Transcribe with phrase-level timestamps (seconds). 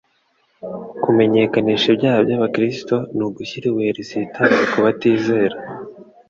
[1.03, 5.55] Kumenyekanisha ibyaha by'abakristo ni ugushyira ibuye risitaza ku batizera;